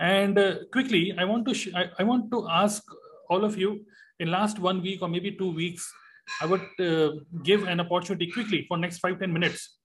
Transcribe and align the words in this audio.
And 0.00 0.38
uh, 0.38 0.54
quickly, 0.72 1.14
I 1.16 1.24
want 1.24 1.46
to 1.46 1.54
sh- 1.54 1.74
I, 1.74 1.86
I, 1.98 2.02
want 2.02 2.30
to 2.32 2.48
ask 2.50 2.82
all 3.30 3.44
of 3.44 3.56
you 3.56 3.84
in 4.18 4.30
last 4.30 4.58
one 4.58 4.82
week 4.82 5.02
or 5.02 5.08
maybe 5.08 5.32
two 5.32 5.52
weeks, 5.52 5.90
I 6.40 6.46
would 6.46 6.66
uh, 6.80 7.12
give 7.42 7.64
an 7.64 7.80
opportunity 7.80 8.30
quickly 8.30 8.64
for 8.68 8.76
next 8.76 8.98
five 8.98 9.18
ten 9.20 9.32
minutes. 9.32 9.76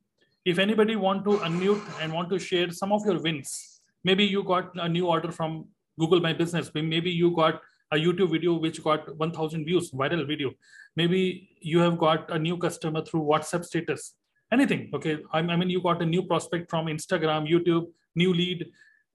If 0.46 0.58
anybody 0.58 0.96
want 0.96 1.26
to 1.26 1.38
unmute 1.38 1.84
and 2.02 2.12
want 2.12 2.30
to 2.32 2.40
share 2.40 2.72
some 2.72 2.92
of 2.92 3.06
your 3.06 3.22
wins, 3.22 3.82
maybe 4.04 4.26
you 4.26 4.44
got 4.44 4.72
a 4.76 4.90
new 4.90 5.08
order 5.08 5.32
from 5.32 5.68
Google 6.00 6.22
My 6.22 6.34
Business, 6.34 6.72
maybe 6.74 7.12
you 7.12 7.36
got 7.36 7.62
a 7.92 7.98
YouTube 7.98 8.32
video 8.32 8.54
which 8.54 8.84
got 8.84 9.16
1000 9.18 9.66
views, 9.66 9.92
viral 9.92 10.26
video. 10.28 10.52
Maybe 10.96 11.50
you 11.60 11.80
have 11.80 11.98
got 11.98 12.32
a 12.32 12.38
new 12.38 12.58
customer 12.58 13.04
through 13.04 13.22
WhatsApp 13.22 13.66
status, 13.66 14.16
anything. 14.52 14.90
Okay. 14.94 15.18
I 15.34 15.42
mean, 15.42 15.70
you 15.70 15.82
got 15.82 16.02
a 16.02 16.06
new 16.06 16.24
prospect 16.24 16.70
from 16.70 16.86
Instagram, 16.86 17.50
YouTube, 17.50 17.88
new 18.16 18.34
lead, 18.34 18.68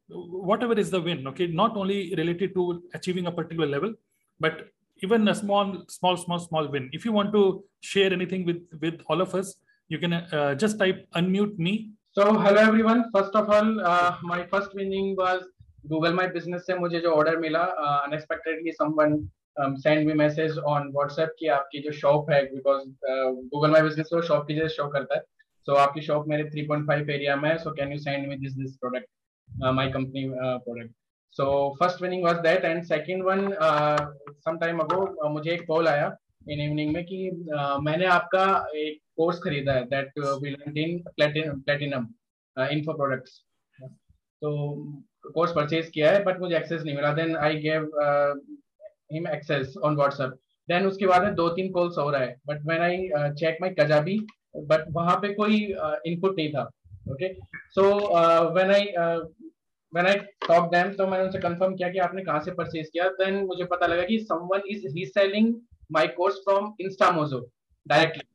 whatever 0.09 0.75
is 0.75 0.91
the 0.91 1.00
win 1.00 1.27
okay? 1.29 1.46
Not 1.46 1.77
only 1.77 2.14
related 2.16 2.55
to 2.55 2.82
achieving 2.95 3.27
a 3.27 3.33
particular 3.33 3.66
level 3.66 3.95
but 4.41 4.69
even 5.02 5.27
a 5.29 5.34
small 5.34 5.84
small 5.88 6.16
small 6.16 6.38
small 6.38 6.69
win. 6.70 6.91
If 6.92 7.05
you 7.05 7.12
want 7.12 7.33
to 7.33 7.65
share 7.80 8.12
anything 8.12 8.45
with 8.45 8.62
with 8.80 9.01
all 9.09 9.20
of 9.20 9.34
us 9.34 9.56
you 9.88 9.98
can 9.98 10.12
uh, 10.12 10.55
just 10.55 10.79
type 10.79 11.06
unmute 11.15 11.59
me. 11.59 11.91
So 12.12 12.32
hello 12.32 12.60
everyone. 12.60 13.10
First 13.15 13.34
of 13.34 13.51
all 13.51 13.80
uh, 13.80 14.16
my 14.23 14.46
first 14.46 14.74
winning 14.74 15.16
was 15.16 15.45
google 15.88 16.12
my 16.12 16.27
business 16.27 16.66
se 16.66 16.74
mujhe 16.82 17.01
jo 17.07 17.10
order 17.21 17.38
mila 17.41 17.62
uh, 17.84 18.01
unexpectedly 18.07 18.73
someone 18.80 19.15
um, 19.60 19.77
send 19.77 20.07
me 20.07 20.15
message 20.21 20.55
on 20.74 20.93
whatsapp 20.98 21.34
ki 21.41 21.51
aapki 21.57 21.82
jo 21.87 21.93
shop 22.02 22.30
hai 22.34 22.43
because 22.55 22.87
uh, 23.12 23.30
google 23.52 23.74
my 23.77 23.82
business 23.88 24.15
ko 24.15 24.23
shop 24.30 24.46
ki 24.48 24.57
jagah 24.60 24.77
show 24.77 24.88
karta 24.95 25.18
hai 25.18 25.24
so 25.68 25.77
aapki 25.82 26.07
shop 26.09 26.30
mere 26.32 26.46
3.5 26.55 27.12
area 27.18 27.37
mein 27.43 27.55
hai 27.57 27.60
so 27.66 27.74
can 27.80 27.95
you 27.96 28.01
send 28.07 28.32
me 28.32 28.41
this 28.45 28.57
this 28.62 28.74
product? 28.84 29.10
My 29.57 29.89
company 29.91 30.29
product 30.35 30.91
so 31.37 31.45
first 31.81 32.03
winning 32.03 32.25
was 32.25 32.37
that 32.43 32.65
and 32.65 32.83
second 32.85 33.23
one 33.25 33.49
some 34.45 34.59
time 34.59 34.79
ago 34.80 35.29
मुझे 35.29 35.51
एक 35.52 35.66
call 35.66 35.88
आया 35.88 36.15
इन 36.51 36.61
evening 36.61 36.93
में 36.95 37.05
कि 37.05 37.30
uh, 37.30 37.79
मैंने 37.83 38.07
आपका 38.07 38.45
एक 38.77 38.99
course 39.16 39.38
खरीदा 39.45 39.73
है 39.73 39.85
that 39.87 40.19
will 40.43 40.57
in 40.77 40.99
platinum 41.09 42.07
info 42.57 42.93
products 42.93 43.43
तो 44.43 44.51
कोर्स 45.35 45.52
परचेज 45.52 45.91
किया 45.95 46.11
है 46.13 46.23
बट 46.24 46.41
मुझे 46.41 46.57
एक्सेस 46.57 46.83
नहीं 46.83 46.96
मिला. 46.96 47.13
Then 47.13 47.37
I 47.37 47.57
gave 47.61 47.91
him 49.13 49.29
access 49.29 49.77
on 49.85 49.96
WhatsApp 49.96 50.35
then 50.68 50.87
उसके 50.87 51.07
बाद 51.07 51.23
में 51.23 51.35
दो 51.35 51.49
तीन 51.57 51.71
कॉल्स 51.73 51.99
हो 51.99 52.11
रहा 52.11 52.21
है 52.21 52.37
but 52.46 52.66
when 52.66 52.83
I 52.83 53.33
check 53.35 53.59
my 53.61 53.74
Kajabi 53.80 54.18
but 54.57 54.85
वहाँ 54.93 55.16
पे 55.23 55.33
कोई 55.35 55.57
इनपुट 55.65 56.30
uh, 56.30 56.37
नहीं 56.37 56.52
था. 56.52 56.71
Okay 57.13 57.33
so 57.74 57.83
when 58.55 58.71
I 58.71 58.85
when 59.95 60.06
I 60.06 60.14
talk 60.48 60.70
them 60.74 60.92
तो 60.98 61.06
मैंने 61.06 61.24
उनसे 61.24 61.38
कंफर्म 61.38 61.74
किया 61.76 61.88
कि 61.90 61.98
आपने 62.06 62.23
कहाँ 62.24 62.40
से 62.45 62.52
परचेज 62.60 62.88
किया 62.92 63.09
देन 63.20 63.45
मुझे 63.46 63.64
पता 63.73 63.87
लगा 63.87 64.04
कि 64.12 64.19
someone 64.31 64.62
is 64.70 64.87
reselling 64.94 65.54
my 65.92 66.06
course 66.16 66.37
from 66.48 66.72
Instamojo 66.81 67.47
directly 67.87 68.32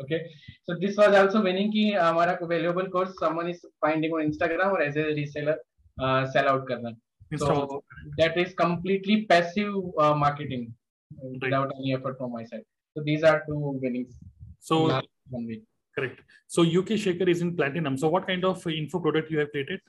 okay 0.00 0.20
so 0.66 0.74
this 0.80 0.96
was 0.96 1.14
also 1.14 1.42
meaning 1.42 1.70
ki 1.72 1.82
हमारा 1.94 2.38
valuable 2.48 2.88
course 2.88 3.12
someone 3.18 3.48
is 3.48 3.64
finding 3.80 4.12
on 4.12 4.22
instagram 4.28 4.72
or 4.72 4.80
as 4.80 4.96
a 4.96 5.06
reseller 5.18 5.56
uh, 5.98 6.26
sell 6.26 6.48
out 6.48 6.66
karna 6.66 6.92
so 7.36 7.82
that 8.18 8.36
is 8.36 8.54
completely 8.54 9.26
passive 9.26 9.74
uh, 9.98 10.14
marketing 10.14 10.72
right. 11.10 11.42
without 11.42 11.70
any 11.78 11.94
effort 11.94 12.16
from 12.18 12.32
my 12.32 12.44
side 12.44 12.64
so 12.96 13.02
these 13.04 13.22
are 13.22 13.42
two 13.46 13.78
winnings 13.82 14.14
so 14.60 14.80
one 15.28 15.46
week 15.46 15.64
correct 15.96 16.20
so 16.46 16.62
uk 16.80 16.96
shaker 17.04 17.28
is 17.28 17.42
in 17.42 17.54
platinum 17.56 17.96
so 17.96 18.08
what 18.08 18.26
kind 18.26 18.44
of 18.44 18.66
info 18.66 18.98
product 18.98 19.30
you 19.30 19.38
have 19.38 19.50
created 19.50 19.80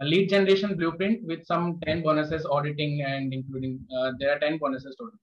a 0.00 0.04
lead 0.04 0.28
generation 0.28 0.76
blueprint 0.76 1.22
with 1.24 1.44
some 1.44 1.78
10 1.86 2.02
bonuses 2.02 2.46
auditing 2.46 3.02
and 3.02 3.34
including 3.34 3.78
uh, 3.96 4.12
there 4.18 4.34
are 4.34 4.38
10 4.38 4.58
bonuses 4.58 4.96
total 4.98 5.18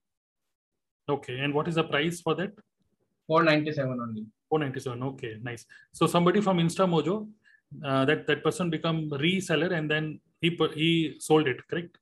okay 1.08 1.38
and 1.40 1.54
what 1.54 1.68
is 1.68 1.76
the 1.76 1.84
price 1.84 2.20
for 2.20 2.34
that 2.34 2.52
497 3.28 4.00
only. 4.00 4.26
497. 4.48 5.02
Okay, 5.02 5.36
nice. 5.42 5.66
So 5.92 6.06
somebody 6.06 6.40
from 6.40 6.58
InstaMojo, 6.58 7.28
uh, 7.84 8.04
that 8.06 8.26
that 8.26 8.42
person 8.42 8.70
become 8.70 9.10
reseller 9.10 9.70
and 9.78 9.90
then 9.90 10.20
he 10.40 10.56
he 10.74 11.16
sold 11.20 11.46
it, 11.46 11.60
correct? 11.68 11.98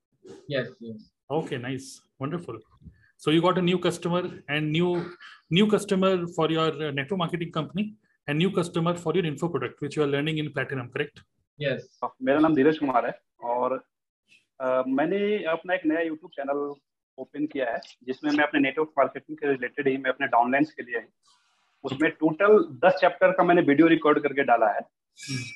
Yes. 0.49 0.69
Yes. 0.81 1.11
Okay, 1.31 1.59
nice, 1.59 2.01
wonderful. 2.21 2.59
So 3.17 3.31
you 3.31 3.43
got 3.43 3.59
a 3.59 3.63
new 3.63 3.79
customer 3.79 4.23
and 4.49 4.71
new 4.71 4.91
new 5.51 5.67
customer 5.67 6.27
for 6.37 6.51
your 6.51 6.71
uh, 6.89 6.91
network 6.93 7.19
marketing 7.19 7.51
company 7.51 7.95
and 8.29 8.39
new 8.39 8.53
customer 8.53 8.95
for 8.97 9.15
your 9.15 9.27
info 9.27 9.49
product 9.49 9.81
which 9.81 9.97
you 9.97 10.05
are 10.05 10.13
learning 10.15 10.39
in 10.39 10.53
platinum, 10.53 10.91
correct? 10.95 11.23
Yes. 11.63 12.09
मेरा 12.23 12.39
नाम 12.39 12.55
धीरज 12.55 12.79
कुमार 12.79 13.07
है 13.07 13.21
और 13.43 13.85
uh, 14.63 14.85
मैंने 14.87 15.45
अपना 15.45 15.75
एक 15.75 15.87
नया 15.87 16.01
YouTube 16.01 16.31
channel 16.33 16.75
open 17.19 17.47
किया 17.47 17.71
है 17.71 17.81
जिसमें 18.05 18.33
मैं 18.33 18.45
अपने 18.45 18.61
नेटवर्क 18.61 18.89
मार्केटिंग 18.99 19.39
के 19.39 19.47
रिलेटेड 19.47 19.89
ही 19.89 19.97
मैं 19.97 20.11
अपने 20.11 20.27
डाउनलाइंस 20.27 20.73
के 20.73 20.83
लिए 20.83 21.09
उसमें 21.85 22.11
टोटल 22.11 22.59
दस 22.59 22.99
चैप्टर 23.01 23.33
का 23.33 23.45
मैंने 23.45 23.63
वीडियो 23.63 23.87
रिकॉर्ड 23.87 24.23
करके 24.23 24.43
डाला 24.43 24.69
है 24.69 24.81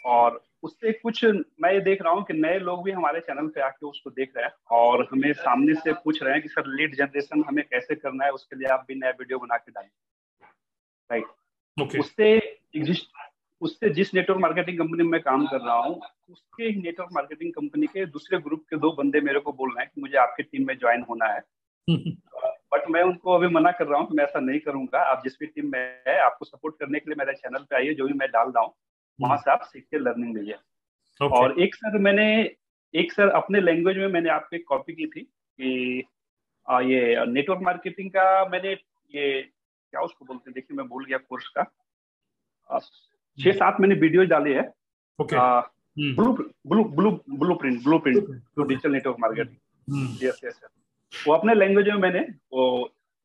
और 0.04 0.44
उससे 0.62 0.92
कुछ 0.92 1.24
मैं 1.24 1.72
ये 1.72 1.80
देख 1.80 2.02
रहा 2.02 2.12
हूँ 2.12 2.24
कि 2.24 2.34
नए 2.34 2.58
लोग 2.58 2.84
भी 2.84 2.90
हमारे 2.90 3.20
चैनल 3.20 3.48
पे 3.48 3.60
आके 3.60 3.86
उसको 3.86 4.10
देख 4.10 4.32
रहे 4.36 4.46
हैं 4.46 4.52
और 4.70 5.08
हमें 5.12 5.32
सामने 5.32 5.74
से 5.74 5.92
पूछ 5.92 6.22
रहे 6.22 6.32
हैं 6.32 6.42
कि 6.42 6.48
सर 6.48 6.66
लेट 6.66 6.94
जनरेशन 6.94 7.44
हमें 7.48 7.64
कैसे 7.64 7.94
करना 7.94 8.24
है 8.24 8.30
उसके 8.30 8.56
लिए 8.56 8.68
आप 8.68 8.84
भी 8.88 8.94
नया 8.94 9.10
वीडियो 9.10 9.38
बना 9.38 9.56
के 9.56 9.72
डालिए। 9.72 9.90
राइट 11.12 11.24
उससे 12.00 12.34
एग्जिस्ट 12.76 13.06
उससे 13.06 13.29
जिस 13.88 14.14
नेटवर्क 14.14 14.40
मार्केटिंग 14.40 14.78
कंपनी 14.78 15.02
में 15.02 15.20
काम 15.20 15.46
कर 15.46 15.60
रहा 15.60 15.76
हूँ 15.76 16.00
उसके 16.30 16.64
ही 16.64 16.82
नेटवर्क 16.82 17.10
मार्केटिंग 17.12 17.52
कंपनी 17.52 17.86
के 17.86 18.06
दूसरे 18.06 18.38
ग्रुप 18.38 18.60
के 18.70 18.76
दो 18.76 18.92
बंदे 18.92 19.20
मेरे 19.20 19.40
को 19.40 19.52
बोल 19.52 19.68
रहे 19.68 19.84
हैं 19.84 19.92
कि 19.94 20.00
मुझे 20.00 20.18
आपकी 20.18 20.42
टीम 20.42 20.66
में 20.66 20.78
ज्वाइन 20.78 21.02
होना 21.02 21.26
है। 21.26 21.40
बट 22.72 22.90
मैं 22.90 23.02
उनको 23.02 23.32
अभी 23.32 23.46
मना 23.46 23.70
कर 23.70 23.86
रहा 23.86 24.00
हूँ 24.00 24.08
कि 24.08 24.14
मैं 24.14 24.24
ऐसा 24.24 24.40
नहीं 24.40 24.60
करूँगा। 24.60 24.98
आप 24.98 25.20
जिस 25.24 25.32
भी 25.40 25.46
टीम 25.46 25.72
में 25.72 26.02
है 26.08 26.18
आपको 26.18 26.44
सपोर्ट 26.44 26.74
करने 26.80 26.98
के 26.98 27.10
लिए 27.10 27.16
मेरे 27.18 27.32
चैनल 27.32 27.62
पे 27.62 27.76
आइए 27.76 27.94
जो 27.94 28.06
भी 28.06 28.12
मैं 28.12 28.28
डाल 28.30 28.48
रहा 28.48 28.64
हूँ 28.64 28.74
वहाँ 29.20 29.36
से 29.36 29.50
आप 29.50 29.60
सीख 29.62 29.84
के 29.84 29.98
लर्निंग 29.98 30.36
लीजिए। 30.36 30.54
Okay. 30.54 31.32
और 31.32 31.60
एक 31.60 31.74
सर 31.74 31.98
मैंने 31.98 32.56
एक 32.94 33.12
सर 33.12 33.28
अपने 33.28 33.60
लैंग्वेज 33.60 33.96
में 33.96 34.08
मैंने 34.08 34.30
आपको 34.30 34.56
एक 34.56 34.64
कॉपी 34.68 34.92
की 34.92 35.06
थी 35.06 35.20
कि 35.60 36.04
आ, 36.68 36.80
ये 36.80 37.26
नेटवर्क 37.26 37.60
मार्केटिंग 37.62 38.10
का 38.10 38.44
मैंने 38.44 38.72
ये 39.14 39.42
क्या 39.90 40.00
उसको 40.00 40.24
बोलते 40.24 40.50
देखिए 40.50 40.76
मैं 40.76 40.86
भूल 40.88 41.04
गया 41.04 41.18
कोर्स 41.18 41.48
का। 41.48 41.62
छह 43.40 43.52
सात 43.54 43.80
मैंने 43.80 43.94
वीडियो 43.96 44.24
डाले 44.26 44.54
है। 44.54 44.62
Blue 45.18 46.32
blue 46.66 46.84
blue 46.86 47.10
blueprint 47.54 47.82
blueprint 47.98 48.18
to 48.56 48.62
digital 48.62 48.92
network 48.92 49.16
marketing 49.20 50.22
yes 50.24 50.40
yes 50.44 50.60
वो 51.12 51.34
अपने 51.34 51.54
लैंग्वेज 51.54 51.88
में 51.88 51.98
मैंने 51.98 52.20
वो 52.52 52.66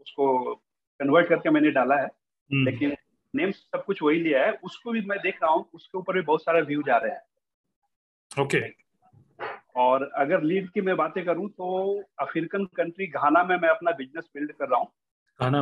उसको 0.01 0.53
कन्वर्ट 0.99 1.27
करके 1.27 1.49
मैंने 1.49 1.71
डाला 1.71 1.95
है। 1.95 2.07
hmm. 2.07 2.65
लेकिन 2.65 2.95
नेम 3.33 3.51
सब 3.51 3.83
कुछ 3.85 4.01
वही 4.03 4.19
लिया 4.19 4.45
है। 4.45 4.51
उसको 4.63 4.91
भी 4.91 5.01
मैं 5.01 5.17
देख 5.19 5.41
रहा 5.43 5.51
हूँ 5.51 5.65
उसके 5.73 5.97
ऊपर 5.97 6.13
भी 6.13 6.21
बहुत 6.21 6.43
सारे 6.43 6.61
व्यू 6.61 6.81
जा 6.83 6.97
रहे 6.97 7.11
हैं। 7.11 8.43
Okay 8.43 8.59
okay. 8.59 8.71
और 9.75 10.03
अगर 10.15 10.43
लीड 10.43 10.69
की 10.69 10.81
मैं 10.81 10.95
बातें 10.97 11.23
करूँ 11.25 11.49
तो 11.49 11.65
अफ्रीकन 12.19 12.65
कंट्री 12.75 13.07
घाना 13.07 13.43
में 13.43 13.55
मैं 13.57 13.69
अपना 13.69 13.91
बिज़नेस 13.91 14.29
बिल्ड 14.33 14.51
कर 14.51 14.67
रहा 14.67 14.79
हूँ। 14.79 14.87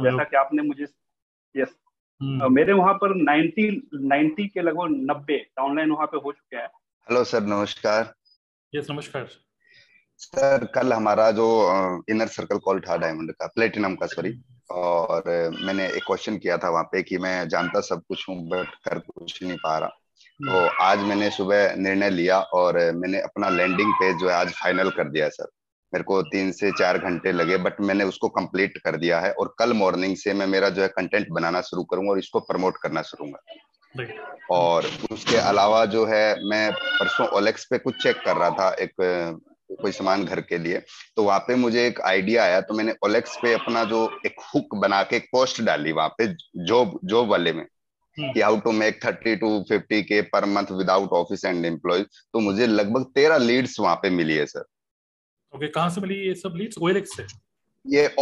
जैसा 0.03 0.24
कि 0.24 0.35
आपने 0.38 0.64
मुझे 0.64 0.88
यस 1.56 1.75
हम्म। 2.23 2.53
मेरे 2.53 2.73
वहाँ 2.73 2.94
पर 2.94 3.13
90 3.16 3.63
90 4.09 4.47
के 4.47 4.61
लगभग 4.61 5.11
नब्बे 5.11 5.38
डाउनलाइन 5.38 5.91
वहाँ 5.91 6.07
पे 6.07 6.17
हो 6.17 6.31
चुके 6.31 6.57
हैं। 6.57 6.67
हेलो 7.09 7.23
सर 7.23 7.41
नमस्कार। 7.44 8.13
यस 8.75 8.88
नमस्कार। 8.91 9.28
सर 10.17 10.66
कल 10.66 10.94
हमारा 10.94 11.31
जो 11.31 11.47
इनर 12.09 12.28
सर्कल 12.28 12.57
कॉल 12.57 12.79
था 12.79 12.97
डायमंड 12.97 13.31
का 13.31 13.47
प्लेटिनम 13.47 13.95
का 13.95 14.06
सॉरी 14.06 14.41
और 14.72 15.23
मैंने 15.66 15.88
एक 15.88 16.03
क्वेश्चन 16.07 16.38
किया 16.38 16.57
था 16.57 16.69
वहाँ 16.69 16.84
पे 16.84 17.01
कि 17.03 17.17
मैं 17.17 17.47
जानता 17.50 17.81
सब 17.81 18.01
कुछ 18.07 18.29
हूँ 18.29 18.50
बट 18.50 18.67
कर 18.67 19.00
कुछ 19.00 19.44
नहीं 19.44 19.57
पा 19.57 19.78
रहा। 19.78 19.90
हम्म। 20.40 20.51
तो 20.51 20.84
आज 20.84 21.00
मैंने 21.00 21.29
सुबह 21.29 21.75
निर्णय 21.75 22.09
लिया 22.09 22.40
और 22.40 22.78
मैंने 22.95 23.19
अपना 23.22 23.50
लैंडिंग 23.50 23.94
पेज 23.94 24.17
जो 24.17 24.29
है 24.29 24.35
आज 24.35 24.53
फाइनल 24.53 24.90
कर 24.90 25.09
दिया 25.09 25.29
सर। 25.29 25.47
मेरे 25.93 26.03
को 26.03 26.22
तीन 26.23 26.51
से 26.51 26.72
चार 26.72 26.97
घंटे 26.97 27.31
लगे 27.31 27.57
बट 27.57 27.81
मैंने 27.81 28.03
उसको 28.03 28.29
कंप्लीट 28.29 28.78
कर 28.78 28.97
दिया 28.97 29.19
है 29.19 29.31
और 29.31 29.55
कल 29.59 29.73
मॉर्निंग 29.73 30.16
से 30.17 30.34
मैं 30.34 30.47
मेरा 30.47 30.69
जो 30.69 30.81
है 30.81 30.87
कंटेंट 30.87 31.29
बनाना 31.29 31.61
शुरू 31.61 31.84
करूँगा 31.84 32.11
और 32.11 32.19
इसको 32.19 32.40
प्रमोट 32.40 32.78
करना 32.78 33.01
शुरू 33.01 33.25
करूँगा। 33.25 34.55
और 34.55 34.85
उसके 35.11 35.37
अलावा 35.37 35.85
जो 35.85 36.05
है 36.05 36.25
मैं 36.49 36.72
परसों 36.72 37.28
ओलेक्स 37.28 37.66
पे 37.66 37.78
कुछ 37.78 38.01
चेक 38.03 38.22
कर 38.25 38.37
रहा 38.37 38.49
था 38.49 38.69
एक 38.79 38.93
कोई 39.81 39.91
सामान 39.91 40.23
घर 40.25 40.41
के 40.41 40.57
लिए 40.57 40.81
तो 41.16 41.23
वहाँ 41.23 41.40
पे 41.40 41.55
मुझे 41.55 41.85
एक 41.87 42.01
आइडिया 42.01 42.43
आया 42.43 42.59
तो 42.61 42.73
मैंने 42.73 42.93
ओलेक्स 43.05 43.37
पे 43.41 43.53
अपना 43.53 43.84
जो 43.84 44.01
एक 44.25 44.35
हुक 44.55 44.75
बना 44.75 45.01
के 45.03 45.16
एक 45.16 45.28
पोस्ट 45.31 45.61
डाली 45.61 45.91
वहाँ 45.91 46.09
पे 46.17 46.28
जॉब 46.66 46.99
जॉब 47.03 47.29
वाले 47.29 47.53
में 47.53 47.63
हम्म। 48.17 48.31
कि 48.34 48.41
how 48.41 48.59
to 48.59 48.72
make 48.72 48.99
thirty 49.05 49.35
to 49.35 49.59
fifty 49.69 50.01
K 50.03 50.22
per 50.22 50.45
month 50.45 50.72
without 50.72 51.11
office 51.11 51.45
and 51.45 51.66
employ 51.66 52.03
तो 52.03 52.40
मुझे 52.40 52.67
लगभग 52.67 53.05
तेरह 53.16 53.37
लीड्स 53.37 53.79
वहाँ 53.79 53.95
पे 53.95 54.09
मिली 54.09 54.35
है 54.35 54.45
सर 54.45 54.66
ओके 55.55 55.67
कहाँ 55.67 55.90
से 55.90 56.02
मिली 56.02 56.16
ये 56.16 56.35
सब 56.35 56.53
लीड्स 56.55 56.78
ओएलएक्स 56.82 57.16
से? 57.17 57.26
ये 57.85 58.16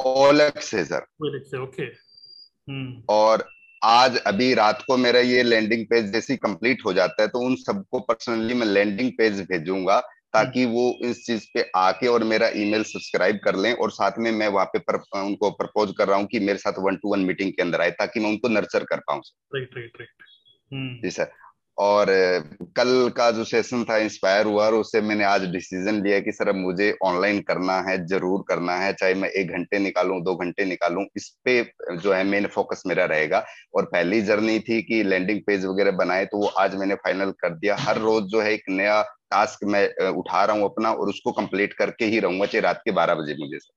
ओएलएक्स 0.00 0.64
से 0.64 0.84
सर 0.84 1.06
ओएलएक्स 1.22 1.50
से 1.50 1.58
ओके 1.58 1.82
हम्म 1.82 3.02
और 3.08 3.50
आज 3.84 4.16
अभी 4.16 4.54
रात 4.54 4.84
को 4.86 4.96
मेरा 4.96 5.20
ये 5.20 5.42
लैंडिंग 5.42 5.86
पेज 5.86 6.12
जैसी 6.12 6.36
कंप्लीट 6.36 6.78
हो 6.86 6.92
जाता 6.92 7.22
है 7.22 7.28
तो 7.28 7.38
उन 7.38 7.54
सबको 7.56 8.00
पर्सनली 8.00 8.54
मैं 8.54 8.66
लैंडिंग 8.66 9.12
पेज 9.18 9.40
भेजूँगा 9.40 10.00
ताकि 10.32 10.64
वो 10.64 10.98
इस 11.04 11.26
चीज़ 11.26 11.46
पे 11.54 11.70
आके 11.76 12.06
और 12.06 12.24
मेरा 12.24 12.48
ईमेल 12.48 12.82
सब्सक्राइब 12.82 13.40
कर 13.44 13.56
लें 13.56 13.72
और 13.72 13.90
साथ 13.90 14.12
में 14.18 14.30
मैं 14.32 14.48
वहाँ 14.48 14.66
पे 14.66 14.78
पर, 14.78 14.96
उनको 15.22 15.50
प्रपोज 15.50 15.94
कर 15.98 16.08
रहा 16.08 16.18
हूँ 16.18 16.26
कि 16.26 16.40
मेरे 16.40 16.58
साथ 16.58 16.72
वन 16.78 16.96
टू 16.96 17.12
वन 17.12 17.20
मीटिंग 17.20 17.52
के 17.52 17.62
अंदर 17.62 17.80
आए 17.80 17.90
ताकि 17.90 18.20
मैं 18.20 18.30
उनको 18.30 18.48
नर्चर 18.48 18.84
कर 18.84 19.00
पाऊँ 19.00 19.22
राइट 19.54 20.08
जी 21.04 21.10
सर 21.10 21.30
और 21.78 22.06
कल 22.76 23.08
का 23.16 23.30
जो 23.30 23.44
सेशन 23.44 23.82
था 23.84 23.96
इंस्पायर 23.98 24.46
हुआ 24.46 24.66
और 24.66 24.74
उससे 24.74 25.00
मैंने 25.00 25.24
आज 25.24 25.44
डिसीज़न 25.52 26.02
लिया 26.02 26.18
कि 26.20 26.32
सर, 26.32 26.48
अब 26.48 26.54
मुझे 26.56 26.90
ऑनलाइन 27.04 27.40
करना 27.42 27.78
है, 27.88 27.96
ज़रूर 28.06 28.44
करना 28.48 28.76
है। 28.76 28.92
चाहे 28.92 29.14
मैं 29.14 29.28
एक 29.30 29.50
घंटे 29.50 29.78
निकालूं, 29.78 30.22
दो 30.24 30.34
घंटे 30.36 30.64
निकालूं, 30.64 31.04
इस 31.16 31.28
पे 31.44 31.62
जो 31.94 32.12
है 32.12 32.22
मेन 32.24 32.46
फोकस 32.48 32.82
मेरा 32.86 33.04
रहेगा। 33.06 33.44
और 33.74 33.84
पहली 33.86 34.20
जर्नी 34.22 34.58
थी 34.60 34.80
कि 34.82 35.02
लैंडिंग 35.04 35.40
पेज 35.46 35.64
वगैरह 35.66 35.90
बनाए 35.96 36.24
तो 36.26 36.38
वो 36.38 36.46
आज 36.58 36.74
मैंने 36.76 36.94
फाइनल 36.96 37.30
कर 37.40 37.54
दिया। 37.54 37.76
हर 37.80 37.98
रोज 38.00 38.24
जो 38.26 38.40
है 38.40 38.52
एक 38.54 38.64
नया 38.70 39.00
टास्क 39.30 39.64
मैं 39.66 40.08
उठा 40.08 40.44
रहा 40.44 40.56
हूँ 40.56 40.64
अपना 40.64 40.92
और 40.92 41.08
उसको 41.08 41.32
कंप्लीट 41.32 41.72
करके 41.74 42.04
ही 42.06 42.18
रहूँगा, 42.20 42.46
चाहे 42.46 42.60
रात 42.62 42.82
के 42.84 42.90
बारह 42.92 43.14
बजे 43.14 43.36
मुझे। 43.38 43.58
सर 43.58 43.72